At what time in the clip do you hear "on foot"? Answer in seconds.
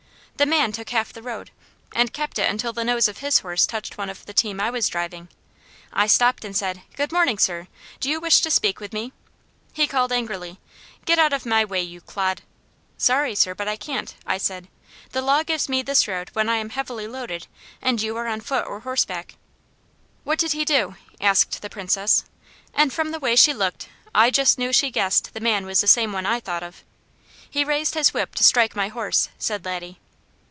18.25-18.65